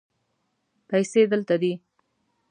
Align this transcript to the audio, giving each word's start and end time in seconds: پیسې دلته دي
پیسې 0.89 1.21
دلته 1.31 1.55
دي 1.61 1.73